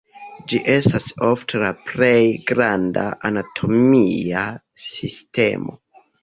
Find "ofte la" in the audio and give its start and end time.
1.27-1.69